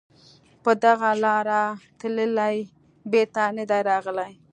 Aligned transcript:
په 0.63 0.71
دغه 0.83 1.09
لاره 1.23 1.61
تللي 1.99 2.55
بېرته 3.11 3.43
نه 3.57 3.63
دي 3.69 3.79
راغلي 3.89 4.31